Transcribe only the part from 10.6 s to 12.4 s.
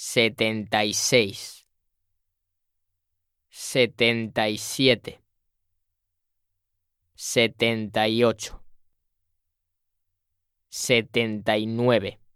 79,